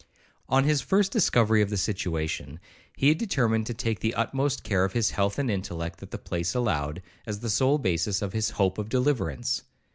On 0.49 0.63
his 0.63 0.81
first 0.81 1.11
discovery 1.11 1.61
of 1.61 1.69
his 1.69 1.79
situation, 1.81 2.59
he 2.97 3.09
had 3.09 3.19
determined 3.19 3.67
to 3.67 3.75
take 3.75 3.99
the 3.99 4.15
utmost 4.15 4.63
care 4.63 4.83
of 4.83 4.93
his 4.93 5.11
health 5.11 5.37
and 5.37 5.51
intellect 5.51 5.99
that 5.99 6.09
the 6.09 6.17
place 6.17 6.55
allowed, 6.55 7.03
as 7.27 7.41
the 7.41 7.51
sole 7.51 7.77
basis 7.77 8.19
of 8.23 8.33
his 8.33 8.49
hope 8.57 8.79
of 8.79 8.89
deliverance. 8.89 9.61